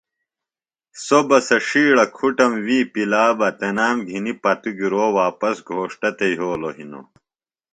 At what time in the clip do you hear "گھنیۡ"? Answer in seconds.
4.09-4.39